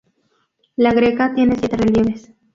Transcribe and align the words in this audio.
La 0.77 0.93
greca 0.95 1.35
tiene 1.35 1.55
siete 1.57 1.77
relieves. 1.77 2.31